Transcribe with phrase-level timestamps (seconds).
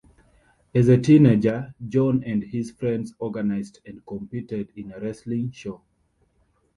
[0.73, 5.83] As a teenager, John and his friends organized and competed in a wrestling show.